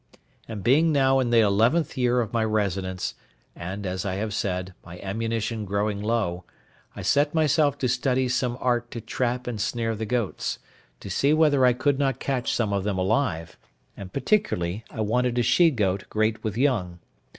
[0.47, 3.13] But being now in the eleventh year of my residence,
[3.55, 6.43] and, as I have said, my ammunition growing low,
[6.95, 10.57] I set myself to study some art to trap and snare the goats,
[11.01, 13.59] to see whether I could not catch some of them alive;
[13.95, 16.97] and particularly I wanted a she goat great with young.